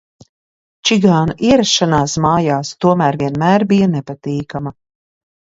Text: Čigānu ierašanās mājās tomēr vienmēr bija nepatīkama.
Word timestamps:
Čigānu 0.89 1.35
ierašanās 1.49 2.17
mājās 2.27 2.73
tomēr 2.87 3.21
vienmēr 3.23 3.67
bija 3.75 3.91
nepatīkama. 3.95 4.77